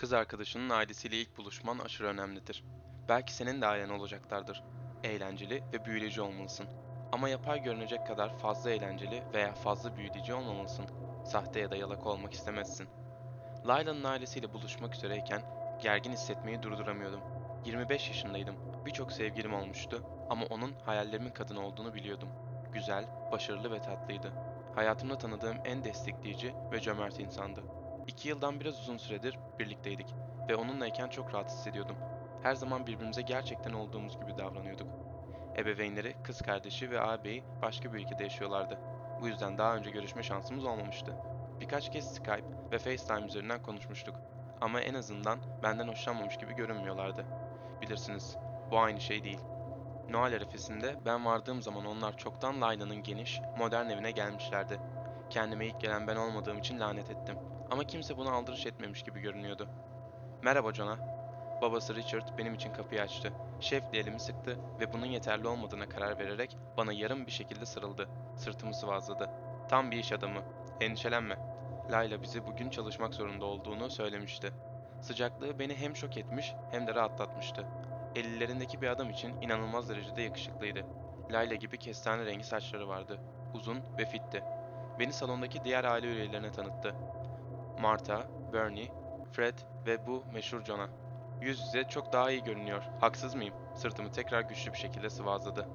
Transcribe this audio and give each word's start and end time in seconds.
Kız 0.00 0.12
arkadaşının 0.12 0.70
ailesiyle 0.70 1.16
ilk 1.16 1.38
buluşman 1.38 1.78
aşırı 1.78 2.08
önemlidir. 2.08 2.64
Belki 3.08 3.34
senin 3.34 3.60
de 3.60 3.66
ailen 3.66 3.88
olacaklardır. 3.88 4.62
Eğlenceli 5.04 5.62
ve 5.72 5.84
büyüleyici 5.84 6.20
olmalısın. 6.20 6.66
Ama 7.12 7.28
yapay 7.28 7.62
görünecek 7.62 8.06
kadar 8.06 8.38
fazla 8.38 8.70
eğlenceli 8.70 9.22
veya 9.34 9.54
fazla 9.54 9.96
büyüleyici 9.96 10.34
olmamalısın. 10.34 10.86
Sahte 11.26 11.60
ya 11.60 11.70
da 11.70 11.76
yalaka 11.76 12.08
olmak 12.08 12.32
istemezsin. 12.32 12.88
Layla'nın 13.66 14.04
ailesiyle 14.04 14.52
buluşmak 14.52 14.94
üzereyken 14.94 15.42
gergin 15.82 16.12
hissetmeyi 16.12 16.62
durduramıyordum. 16.62 17.20
25 17.64 18.08
yaşındaydım. 18.08 18.56
Birçok 18.86 19.12
sevgilim 19.12 19.54
olmuştu 19.54 20.02
ama 20.30 20.46
onun 20.46 20.74
hayallerimin 20.86 21.32
kadını 21.32 21.66
olduğunu 21.66 21.94
biliyordum. 21.94 22.28
Güzel, 22.72 23.04
başarılı 23.32 23.70
ve 23.70 23.80
tatlıydı. 23.80 24.32
Hayatımda 24.74 25.18
tanıdığım 25.18 25.56
en 25.64 25.84
destekleyici 25.84 26.54
ve 26.72 26.80
cömert 26.80 27.20
insandı. 27.20 27.79
İki 28.06 28.28
yıldan 28.28 28.60
biraz 28.60 28.80
uzun 28.80 28.96
süredir 28.96 29.38
birlikteydik 29.58 30.14
ve 30.48 30.56
onunlayken 30.56 31.08
çok 31.08 31.34
rahat 31.34 31.50
hissediyordum. 31.50 31.96
Her 32.42 32.54
zaman 32.54 32.86
birbirimize 32.86 33.22
gerçekten 33.22 33.72
olduğumuz 33.72 34.20
gibi 34.20 34.38
davranıyorduk. 34.38 34.88
Ebeveynleri, 35.56 36.16
kız 36.24 36.42
kardeşi 36.42 36.90
ve 36.90 37.00
ağabeyi 37.00 37.44
başka 37.62 37.92
bir 37.92 37.98
ülkede 37.98 38.22
yaşıyorlardı. 38.22 38.78
Bu 39.20 39.28
yüzden 39.28 39.58
daha 39.58 39.76
önce 39.76 39.90
görüşme 39.90 40.22
şansımız 40.22 40.64
olmamıştı. 40.64 41.16
Birkaç 41.60 41.92
kez 41.92 42.14
Skype 42.14 42.70
ve 42.72 42.78
FaceTime 42.78 43.26
üzerinden 43.26 43.62
konuşmuştuk. 43.62 44.14
Ama 44.60 44.80
en 44.80 44.94
azından 44.94 45.38
benden 45.62 45.88
hoşlanmamış 45.88 46.36
gibi 46.36 46.54
görünmüyorlardı. 46.54 47.24
Bilirsiniz, 47.82 48.36
bu 48.70 48.78
aynı 48.78 49.00
şey 49.00 49.24
değil. 49.24 49.40
Noel 50.08 50.34
arifesinde 50.34 50.96
ben 51.06 51.24
vardığım 51.24 51.62
zaman 51.62 51.86
onlar 51.86 52.16
çoktan 52.16 52.60
Layla'nın 52.60 53.02
geniş, 53.02 53.40
modern 53.58 53.88
evine 53.88 54.10
gelmişlerdi. 54.10 54.80
Kendime 55.30 55.66
ilk 55.66 55.80
gelen 55.80 56.06
ben 56.06 56.16
olmadığım 56.16 56.58
için 56.58 56.80
lanet 56.80 57.10
ettim. 57.10 57.36
Ama 57.70 57.84
kimse 57.84 58.16
buna 58.16 58.32
aldırış 58.32 58.66
etmemiş 58.66 59.02
gibi 59.02 59.20
görünüyordu. 59.20 59.68
Merhaba 60.42 60.72
Jonah. 60.72 60.98
Babası 61.62 61.94
Richard 61.94 62.38
benim 62.38 62.54
için 62.54 62.72
kapıyı 62.72 63.02
açtı. 63.02 63.32
Şefle 63.60 63.98
elimi 63.98 64.20
sıktı 64.20 64.58
ve 64.80 64.92
bunun 64.92 65.06
yeterli 65.06 65.48
olmadığına 65.48 65.88
karar 65.88 66.18
vererek 66.18 66.56
bana 66.76 66.92
yarım 66.92 67.26
bir 67.26 67.32
şekilde 67.32 67.66
sarıldı. 67.66 68.08
Sırtımı 68.36 68.74
sıvazladı. 68.74 69.30
Tam 69.68 69.90
bir 69.90 69.96
iş 69.96 70.12
adamı. 70.12 70.42
Endişelenme. 70.80 71.38
Layla 71.90 72.22
bize 72.22 72.46
bugün 72.46 72.70
çalışmak 72.70 73.14
zorunda 73.14 73.44
olduğunu 73.44 73.90
söylemişti. 73.90 74.52
Sıcaklığı 75.00 75.58
beni 75.58 75.74
hem 75.76 75.96
şok 75.96 76.16
etmiş 76.16 76.54
hem 76.70 76.86
de 76.86 76.94
rahatlatmıştı. 76.94 77.66
50'lerindeki 78.14 78.80
bir 78.80 78.88
adam 78.88 79.10
için 79.10 79.40
inanılmaz 79.42 79.88
derecede 79.88 80.22
yakışıklıydı. 80.22 80.86
Layla 81.30 81.56
gibi 81.56 81.78
kestane 81.78 82.24
rengi 82.24 82.44
saçları 82.44 82.88
vardı. 82.88 83.20
Uzun 83.54 83.82
ve 83.98 84.04
fitti. 84.04 84.44
Beni 85.00 85.12
salondaki 85.12 85.64
diğer 85.64 85.84
aile 85.84 86.06
üyelerine 86.06 86.52
tanıttı. 86.52 86.94
Martha, 87.80 88.26
Bernie, 88.52 88.88
Fred 89.32 89.58
ve 89.86 90.06
bu 90.06 90.24
meşhur 90.32 90.64
Jonah. 90.64 90.88
Yüz 91.40 91.60
yüze 91.60 91.84
çok 91.84 92.12
daha 92.12 92.30
iyi 92.30 92.44
görünüyor. 92.44 92.82
Haksız 93.00 93.34
mıyım? 93.34 93.54
Sırtımı 93.74 94.12
tekrar 94.12 94.40
güçlü 94.40 94.72
bir 94.72 94.78
şekilde 94.78 95.10
sıvazladı. 95.10 95.68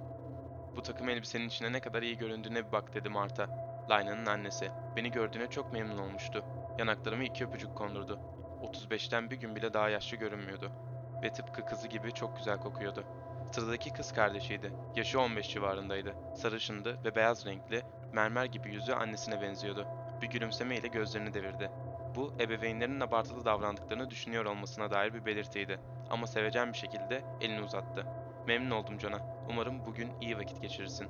Bu 0.76 0.82
takım 0.82 1.10
elbisenin 1.10 1.48
içine 1.48 1.72
ne 1.72 1.80
kadar 1.80 2.04
iyi 2.04 2.18
göründüğüne 2.18 2.68
bir 2.68 2.72
bak 2.72 2.94
dedi 2.94 3.10
Martha. 3.10 3.48
Layna'nın 3.90 4.26
annesi. 4.26 4.72
Beni 4.96 5.12
gördüğüne 5.12 5.50
çok 5.50 5.74
memnun 5.74 5.98
olmuştu. 5.98 6.46
Yanaklarımı 6.80 7.24
iki 7.24 7.46
öpücük 7.46 7.76
kondurdu. 7.76 8.20
35'ten 8.62 9.30
bir 9.30 9.38
gün 9.38 9.56
bile 9.56 9.74
daha 9.74 9.90
yaşlı 9.90 10.18
görünmüyordu. 10.18 10.72
Ve 11.24 11.34
tıpkı 11.34 11.66
kızı 11.66 11.88
gibi 11.88 12.12
çok 12.12 12.38
güzel 12.38 12.58
kokuyordu. 12.58 13.04
Sıradaki 13.52 13.94
kız 13.94 14.14
kardeşiydi. 14.14 14.74
Yaşı 14.96 15.20
15 15.20 15.50
civarındaydı. 15.50 16.16
Sarışındı 16.36 17.00
ve 17.06 17.16
beyaz 17.16 17.46
renkli, 17.46 17.84
mermer 18.16 18.46
gibi 18.46 18.74
yüzü 18.74 18.94
annesine 18.94 19.42
benziyordu. 19.42 19.88
Bir 20.22 20.28
gülümsemeyle 20.28 20.88
gözlerini 20.88 21.34
devirdi. 21.34 21.72
Bu, 22.16 22.34
ebeveynlerinin 22.40 23.00
abartılı 23.00 23.46
davrandıklarını 23.46 24.10
düşünüyor 24.10 24.46
olmasına 24.46 24.92
dair 24.92 25.14
bir 25.14 25.26
belirtiydi. 25.26 25.80
Ama 26.10 26.28
sevecen 26.28 26.74
bir 26.74 26.78
şekilde 26.78 27.24
elini 27.42 27.62
uzattı. 27.62 28.06
Memnun 28.48 28.72
oldum 28.72 29.00
Jonah. 29.00 29.20
Umarım 29.50 29.86
bugün 29.86 30.12
iyi 30.22 30.38
vakit 30.38 30.62
geçirirsin. 30.62 31.08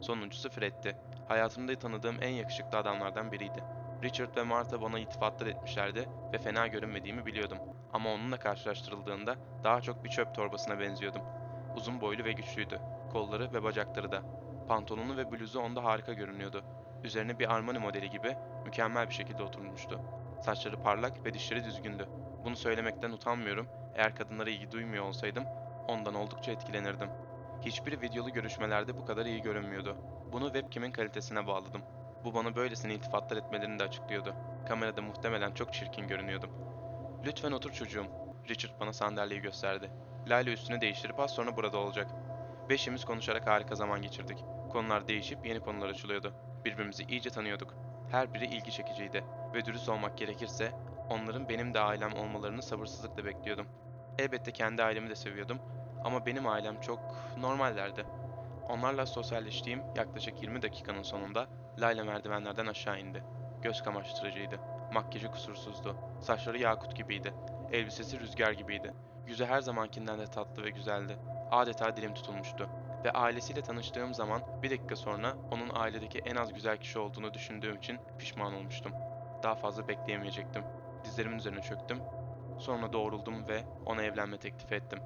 Sonuncusu 0.00 0.50
Fred'ti. 0.50 0.96
Hayatımda 1.28 1.78
tanıdığım 1.78 2.22
en 2.22 2.30
yakışıklı 2.30 2.78
adamlardan 2.78 3.32
biriydi. 3.32 3.64
Richard 4.02 4.36
ve 4.36 4.42
Martha 4.42 4.82
bana 4.82 4.98
iltifatlar 4.98 5.46
etmişlerdi 5.46 6.08
ve 6.32 6.38
fena 6.38 6.66
görünmediğimi 6.66 7.26
biliyordum. 7.26 7.58
Ama 7.92 8.12
onunla 8.12 8.38
karşılaştırıldığında 8.38 9.36
daha 9.64 9.80
çok 9.80 10.04
bir 10.04 10.08
çöp 10.08 10.34
torbasına 10.34 10.80
benziyordum. 10.80 11.22
Uzun 11.76 12.00
boylu 12.00 12.24
ve 12.24 12.32
güçlüydü. 12.32 12.80
Kolları 13.12 13.52
ve 13.52 13.62
bacakları 13.62 14.12
da. 14.12 14.47
Pantolonu 14.68 15.16
ve 15.16 15.30
bluzu 15.30 15.60
onda 15.60 15.84
harika 15.84 16.12
görünüyordu. 16.12 16.64
Üzerine 17.04 17.38
bir 17.38 17.54
Armani 17.54 17.78
modeli 17.78 18.10
gibi 18.10 18.36
mükemmel 18.64 19.08
bir 19.08 19.14
şekilde 19.14 19.42
oturmuştu. 19.42 20.00
Saçları 20.42 20.82
parlak 20.82 21.24
ve 21.24 21.34
dişleri 21.34 21.64
düzgündü. 21.64 22.08
Bunu 22.44 22.56
söylemekten 22.56 23.10
utanmıyorum. 23.10 23.68
Eğer 23.94 24.16
kadınlara 24.16 24.50
ilgi 24.50 24.70
duymuyor 24.70 25.04
olsaydım 25.04 25.44
ondan 25.88 26.14
oldukça 26.14 26.52
etkilenirdim. 26.52 27.08
Hiçbir 27.62 28.00
videolu 28.00 28.32
görüşmelerde 28.32 28.96
bu 28.96 29.04
kadar 29.04 29.26
iyi 29.26 29.42
görünmüyordu. 29.42 29.96
Bunu 30.32 30.44
webcam'in 30.52 30.92
kalitesine 30.92 31.46
bağladım. 31.46 31.82
Bu 32.24 32.34
bana 32.34 32.56
böylesine 32.56 32.94
iltifatlar 32.94 33.36
etmelerini 33.36 33.78
de 33.78 33.84
açıklıyordu. 33.84 34.34
Kamerada 34.68 35.02
muhtemelen 35.02 35.54
çok 35.54 35.72
çirkin 35.72 36.08
görünüyordum. 36.08 36.50
Lütfen 37.24 37.52
otur 37.52 37.72
çocuğum. 37.72 38.06
Richard 38.48 38.80
bana 38.80 38.92
sandalyeyi 38.92 39.42
gösterdi. 39.42 39.90
Layla 40.26 40.52
üstünü 40.52 40.80
değiştirip 40.80 41.20
az 41.20 41.30
sonra 41.30 41.56
burada 41.56 41.78
olacak. 41.78 42.10
Beşimiz 42.68 43.04
konuşarak 43.04 43.46
harika 43.46 43.74
zaman 43.74 44.02
geçirdik. 44.02 44.44
Konular 44.72 45.08
değişip 45.08 45.46
yeni 45.46 45.60
konular 45.60 45.88
açılıyordu. 45.88 46.32
Birbirimizi 46.64 47.04
iyice 47.04 47.30
tanıyorduk. 47.30 47.74
Her 48.10 48.34
biri 48.34 48.44
ilgi 48.44 48.70
çekiciydi 48.70 49.24
ve 49.54 49.64
dürüst 49.64 49.88
olmak 49.88 50.18
gerekirse 50.18 50.72
onların 51.10 51.48
benim 51.48 51.74
de 51.74 51.80
ailem 51.80 52.12
olmalarını 52.12 52.62
sabırsızlıkla 52.62 53.24
bekliyordum. 53.24 53.66
Elbette 54.18 54.52
kendi 54.52 54.82
ailemi 54.82 55.10
de 55.10 55.14
seviyordum 55.14 55.58
ama 56.04 56.26
benim 56.26 56.46
ailem 56.46 56.80
çok 56.80 57.00
normallerdi. 57.38 58.04
Onlarla 58.68 59.06
sosyalleştiğim 59.06 59.82
yaklaşık 59.96 60.42
20 60.42 60.62
dakikanın 60.62 61.02
sonunda 61.02 61.46
Layla 61.78 62.04
merdivenlerden 62.04 62.66
aşağı 62.66 63.00
indi. 63.00 63.24
Göz 63.62 63.82
kamaştırıcıydı. 63.82 64.60
Makyajı 64.92 65.28
kusursuzdu. 65.28 65.96
Saçları 66.20 66.58
yakut 66.58 66.96
gibiydi. 66.96 67.34
Elbisesi 67.72 68.20
rüzgar 68.20 68.52
gibiydi. 68.52 68.94
Yüzü 69.28 69.44
her 69.44 69.60
zamankinden 69.60 70.18
de 70.18 70.26
tatlı 70.26 70.64
ve 70.64 70.70
güzeldi. 70.70 71.16
Adeta 71.50 71.96
dilim 71.96 72.14
tutulmuştu. 72.14 72.68
Ve 73.04 73.10
ailesiyle 73.10 73.62
tanıştığım 73.62 74.14
zaman 74.14 74.42
bir 74.62 74.70
dakika 74.70 74.96
sonra 74.96 75.36
onun 75.50 75.70
ailedeki 75.74 76.18
en 76.18 76.36
az 76.36 76.52
güzel 76.52 76.76
kişi 76.76 76.98
olduğunu 76.98 77.34
düşündüğüm 77.34 77.76
için 77.76 77.98
pişman 78.18 78.54
olmuştum. 78.54 78.92
Daha 79.42 79.54
fazla 79.54 79.88
bekleyemeyecektim. 79.88 80.62
Dizlerimin 81.04 81.38
üzerine 81.38 81.60
çöktüm. 81.60 81.98
Sonra 82.58 82.92
doğruldum 82.92 83.48
ve 83.48 83.64
ona 83.86 84.02
evlenme 84.02 84.38
teklifi 84.38 84.74
ettim. 84.74 84.98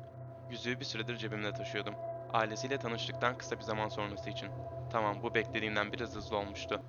Yüzüğü 0.51 0.81
bir 0.81 0.85
süredir 0.85 1.17
cebimde 1.17 1.53
taşıyordum. 1.53 1.95
Ailesiyle 2.33 2.79
tanıştıktan 2.79 3.39
kısa 3.39 3.57
bir 3.57 3.63
zaman 3.63 3.89
sonrası 3.89 4.31
için. 4.31 4.49
Tamam 4.93 5.17
bu 5.23 5.35
beklediğimden 5.35 5.93
biraz 5.93 6.15
hızlı 6.15 6.37
olmuştu. 6.37 6.81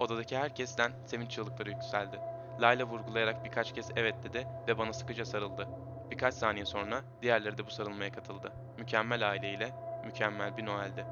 Odadaki 0.00 0.36
herkesten 0.36 0.92
sevinç 1.06 1.30
çığlıkları 1.30 1.70
yükseldi. 1.70 2.20
Layla 2.60 2.86
vurgulayarak 2.86 3.44
birkaç 3.44 3.72
kez 3.72 3.90
evet 3.96 4.14
dedi 4.24 4.46
ve 4.68 4.78
bana 4.78 4.92
sıkıca 4.92 5.24
sarıldı. 5.24 5.68
Birkaç 6.10 6.34
saniye 6.34 6.64
sonra 6.64 7.02
diğerleri 7.22 7.58
de 7.58 7.66
bu 7.66 7.70
sarılmaya 7.70 8.12
katıldı. 8.12 8.52
Mükemmel 8.78 9.30
aileyle 9.30 9.72
mükemmel 10.04 10.56
bir 10.56 10.66
Noel'di. 10.66 11.06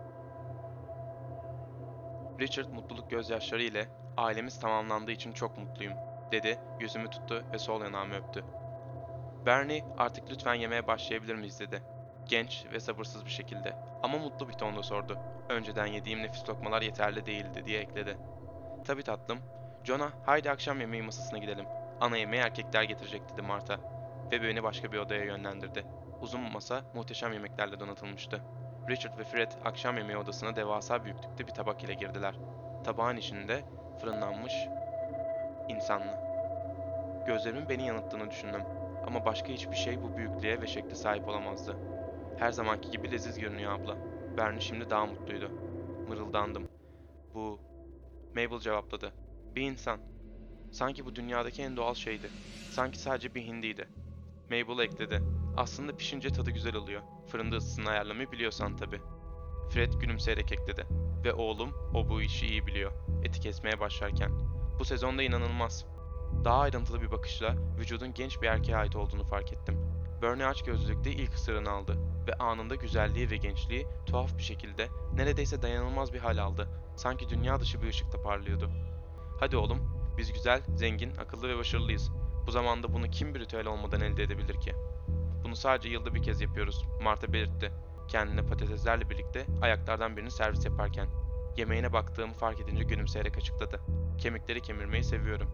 Richard 2.41 2.69
mutluluk 2.69 3.10
gözyaşları 3.10 3.62
ile 3.62 3.88
ailemiz 4.16 4.60
tamamlandığı 4.60 5.10
için 5.10 5.33
çok 5.33 5.59
mutluyum 5.59 5.94
dedi, 6.33 6.59
yüzümü 6.81 7.10
tuttu 7.10 7.44
ve 7.53 7.59
sol 7.59 7.83
yanağımı 7.83 8.15
öptü. 8.15 8.44
Bernie 9.47 9.84
artık 9.99 10.31
lütfen 10.31 10.54
yemeye 10.54 10.87
başlayabilir 10.87 11.34
miyiz 11.34 11.60
dedi. 11.60 11.83
Genç 12.28 12.66
ve 12.72 12.81
sabırsız 12.81 13.25
bir 13.25 13.31
şekilde 13.31 13.77
ama 14.03 14.19
mutlu 14.19 14.49
bir 14.49 14.53
tonda 14.53 14.83
sordu. 14.83 15.19
Önceden 15.49 15.87
yediğim 15.87 16.22
nefis 16.22 16.49
lokmalar 16.49 16.83
yeterli 16.83 17.27
değildi 17.27 17.62
diye 17.66 17.81
ekledi. 17.81 18.19
Tabi 18.84 19.03
tatlım. 19.03 19.38
Jonah 19.84 20.10
haydi 20.27 20.50
akşam 20.50 20.81
yemeği 20.81 21.03
masasına 21.03 21.38
gidelim. 21.38 21.66
Ana 22.00 22.16
yemeği 22.16 22.43
erkekler 22.43 22.83
getirecek 22.83 23.33
dedi 23.33 23.42
Martha. 23.42 23.94
Ve 24.32 24.42
beni 24.42 24.62
başka 24.62 24.92
bir 24.92 24.98
odaya 24.98 25.24
yönlendirdi. 25.24 25.84
Uzun 26.21 26.41
masa 26.41 26.84
muhteşem 26.94 27.32
yemeklerle 27.32 27.80
donatılmıştı. 27.80 28.41
Richard 28.88 29.18
ve 29.18 29.24
Fred 29.24 29.53
akşam 29.65 29.98
yemeği 29.98 30.18
odasına 30.18 30.56
devasa 30.56 31.04
büyüklükte 31.04 31.47
bir 31.47 31.53
tabak 31.53 31.84
ile 31.84 31.94
girdiler. 31.94 32.34
Tabağın 32.84 33.16
içinde 33.16 33.65
fırınlanmış 34.00 34.53
insanlı. 35.68 36.24
Gözlerimin 37.26 37.68
beni 37.68 37.86
yanılttığını 37.86 38.30
düşündüm. 38.30 38.62
Ama 39.06 39.24
başka 39.24 39.48
hiçbir 39.48 39.76
şey 39.76 40.03
bu 40.03 40.16
büyüklüğe 40.16 40.60
ve 40.60 40.66
şekle 40.66 40.94
sahip 40.94 41.28
olamazdı. 41.28 41.76
Her 42.38 42.53
zamanki 42.53 42.91
gibi 42.91 43.10
leziz 43.10 43.38
görünüyor 43.38 43.72
abla. 43.72 43.97
Bernie 44.36 44.60
şimdi 44.60 44.91
daha 44.91 45.06
mutluydu. 45.06 45.50
Mırıldandım. 46.09 46.68
Bu... 47.34 47.60
Mabel 48.34 48.59
cevapladı. 48.59 49.12
Bir 49.56 49.62
insan. 49.62 50.00
Sanki 50.72 51.06
bu 51.06 51.16
dünyadaki 51.16 51.62
en 51.62 51.76
doğal 51.76 51.94
şeydi. 51.94 52.30
Sanki 52.71 52.98
sadece 52.98 53.34
bir 53.34 53.42
hindiydi. 53.42 53.88
Mabel 54.51 54.85
ekledi. 54.85 55.23
Aslında 55.57 55.97
pişince 55.97 56.31
tadı 56.31 56.51
güzel 56.51 56.77
oluyor. 56.77 57.03
Fırında 57.27 57.57
ısısını 57.57 57.91
ayarlamayı 57.91 58.33
biliyorsan 58.33 58.77
tabi. 58.77 59.01
Fred 59.71 59.93
gülümseyerek 59.93 60.53
ekledi. 60.53 60.87
Ve 61.25 61.33
oğlum, 61.33 61.71
o 61.95 62.09
bu 62.09 62.23
işi 62.23 62.47
iyi 62.47 62.67
biliyor. 62.67 62.93
Eti 63.25 63.41
kesmeye 63.41 63.81
başlarken. 63.81 64.31
Bu 64.79 64.85
sezonda 64.85 65.23
inanılmaz. 65.23 65.85
Daha 66.45 66.61
ayrıntılı 66.61 67.03
bir 67.03 67.11
bakışla 67.11 67.55
vücudun 67.79 68.15
genç 68.15 68.43
bir 68.43 68.47
erkeğe 68.47 68.77
ait 68.77 68.97
olduğunu 68.97 69.25
fark 69.25 69.53
ettim. 69.53 69.79
Bernie 70.23 70.47
aç 70.47 70.65
gözlükte 70.65 71.11
ilk 71.11 71.35
ısırığını 71.35 71.71
aldı 71.71 71.99
ve 72.29 72.35
anında 72.35 72.75
güzelliği 72.75 73.31
ve 73.31 73.37
gençliği 73.37 73.87
tuhaf 74.07 74.39
bir 74.39 74.43
şekilde 74.43 74.89
neredeyse 75.15 75.63
dayanılmaz 75.63 76.13
bir 76.13 76.19
hal 76.19 76.39
aldı. 76.39 76.69
Sanki 76.97 77.29
dünya 77.29 77.61
dışı 77.61 77.83
bir 77.83 77.89
ışıkta 77.89 78.23
parlıyordu. 78.23 78.71
Hadi 79.41 79.57
oğlum, 79.57 79.79
biz 80.19 80.33
güzel, 80.33 80.63
zengin, 80.77 81.17
akıllı 81.17 81.49
ve 81.49 81.59
başarılıyız. 81.59 82.11
Bu 82.47 82.51
zamanda 82.51 82.93
bunu 82.93 83.11
kim 83.11 83.35
bir 83.35 83.41
ritüel 83.41 83.67
olmadan 83.67 84.01
elde 84.01 84.23
edebilir 84.23 84.61
ki? 84.61 84.75
Bunu 85.45 85.57
sadece 85.57 85.89
yılda 85.89 86.15
bir 86.15 86.23
kez 86.23 86.41
yapıyoruz, 86.41 86.85
Marta 87.03 87.33
belirtti. 87.33 87.73
Kendine 88.09 88.47
patateslerle 88.47 89.11
birlikte 89.11 89.47
ayaklardan 89.63 90.17
birini 90.17 90.31
servis 90.31 90.65
yaparken. 90.65 91.09
Yemeğine 91.57 91.93
baktığımı 91.93 92.35
fark 92.35 92.61
edince 92.61 92.85
gülümseyerek 92.85 93.39
açıkladı. 93.39 93.81
Kemikleri 94.19 94.61
kemirmeyi 94.61 95.05
seviyorum. 95.05 95.51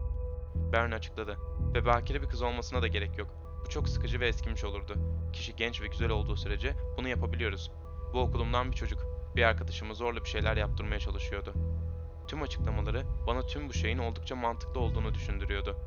Bernie 0.73 0.95
açıkladı. 0.95 1.37
Ve 1.73 1.85
bakire 1.85 2.21
bir 2.21 2.27
kız 2.27 2.41
olmasına 2.41 2.81
da 2.81 2.87
gerek 2.87 3.17
yok. 3.17 3.29
Bu 3.65 3.69
çok 3.69 3.89
sıkıcı 3.89 4.19
ve 4.19 4.27
eskimiş 4.27 4.63
olurdu. 4.63 4.93
Kişi 5.33 5.55
genç 5.55 5.81
ve 5.81 5.87
güzel 5.87 6.09
olduğu 6.09 6.35
sürece 6.35 6.73
bunu 6.97 7.07
yapabiliyoruz. 7.07 7.71
Bu 8.13 8.19
okulumdan 8.19 8.71
bir 8.71 8.75
çocuk, 8.75 9.05
bir 9.35 9.43
arkadaşımı 9.43 9.95
zorla 9.95 10.23
bir 10.23 10.29
şeyler 10.29 10.57
yaptırmaya 10.57 10.99
çalışıyordu. 10.99 11.53
Tüm 12.27 12.41
açıklamaları 12.41 13.03
bana 13.27 13.41
tüm 13.41 13.69
bu 13.69 13.73
şeyin 13.73 13.97
oldukça 13.97 14.35
mantıklı 14.35 14.79
olduğunu 14.79 15.13
düşündürüyordu. 15.13 15.77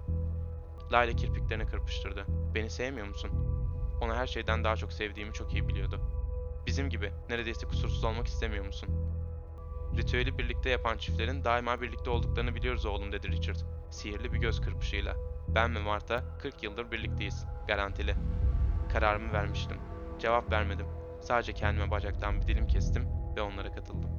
Layla 0.92 1.16
kirpiklerini 1.16 1.66
kırpıştırdı. 1.66 2.26
Beni 2.54 2.70
sevmiyor 2.70 3.06
musun? 3.06 3.30
Onu 4.00 4.14
her 4.14 4.26
şeyden 4.26 4.64
daha 4.64 4.76
çok 4.76 4.92
sevdiğimi 4.92 5.32
çok 5.32 5.52
iyi 5.52 5.68
biliyordu. 5.68 6.00
Bizim 6.66 6.88
gibi 6.88 7.12
neredeyse 7.28 7.66
kusursuz 7.66 8.04
olmak 8.04 8.26
istemiyor 8.26 8.66
musun? 8.66 8.88
Ritüeli 9.96 10.38
birlikte 10.38 10.70
yapan 10.70 10.98
çiftlerin 10.98 11.44
daima 11.44 11.80
birlikte 11.80 12.10
olduklarını 12.10 12.54
biliyoruz 12.54 12.86
oğlum 12.86 13.12
dedi 13.12 13.28
Richard. 13.28 13.56
Sihirli 13.90 14.32
bir 14.32 14.38
göz 14.38 14.60
kırpışıyla. 14.60 15.16
Ben 15.48 15.74
ve 15.74 15.78
Marta 15.80 16.24
40 16.38 16.62
yıldır 16.62 16.90
birlikteyiz. 16.90 17.46
Garantili. 17.68 18.14
Kararımı 18.92 19.32
vermiştim. 19.32 19.76
Cevap 20.18 20.52
vermedim. 20.52 20.86
Sadece 21.20 21.52
kendime 21.52 21.90
bacaktan 21.90 22.40
bir 22.40 22.46
dilim 22.46 22.66
kestim 22.66 23.08
ve 23.36 23.42
onlara 23.42 23.72
katıldım. 23.72 24.10